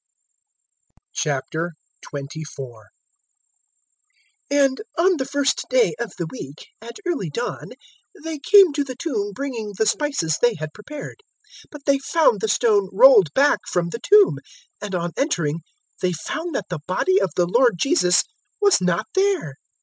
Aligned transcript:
024:001 1.23 2.83
And, 4.49 4.81
on 4.97 5.17
the 5.17 5.25
first 5.27 5.61
day 5.69 5.93
of 5.99 6.11
the 6.17 6.25
week, 6.25 6.69
at 6.81 6.97
early 7.05 7.29
dawn, 7.29 7.73
they 8.23 8.39
came 8.39 8.73
to 8.73 8.83
the 8.83 8.95
tomb 8.95 9.31
bringing 9.31 9.73
the 9.77 9.85
spices 9.85 10.39
they 10.41 10.55
had 10.55 10.73
prepared. 10.73 11.17
024:002 11.65 11.65
But 11.69 11.85
they 11.85 11.99
found 11.99 12.41
the 12.41 12.47
stone 12.47 12.89
rolled 12.91 13.31
back 13.35 13.59
from 13.67 13.89
the 13.89 13.99
tomb, 13.99 14.39
024:003 14.81 14.85
and 14.87 14.95
on 14.95 15.11
entering 15.17 15.59
they 16.01 16.13
found 16.13 16.55
that 16.55 16.69
the 16.71 16.79
body 16.87 17.21
of 17.21 17.29
the 17.35 17.45
Lord 17.45 17.75
Jesus 17.77 18.23
was 18.59 18.81
not 18.81 19.05
there. 19.13 19.53